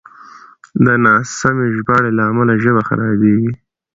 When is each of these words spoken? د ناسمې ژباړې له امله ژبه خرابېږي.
د 0.85 0.87
ناسمې 1.05 1.67
ژباړې 1.75 2.11
له 2.17 2.23
امله 2.29 2.53
ژبه 2.63 2.81
خرابېږي. 2.87 3.51